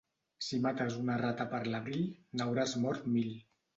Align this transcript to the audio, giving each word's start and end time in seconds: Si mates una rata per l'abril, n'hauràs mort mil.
Si 0.43 0.57
mates 0.61 0.95
una 1.01 1.17
rata 1.21 1.47
per 1.53 1.59
l'abril, 1.73 2.01
n'hauràs 2.41 2.75
mort 2.87 3.09
mil. 3.19 3.29